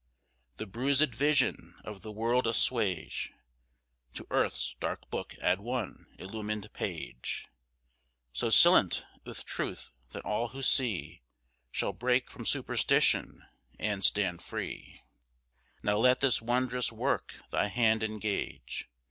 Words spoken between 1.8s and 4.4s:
of the world assuage; To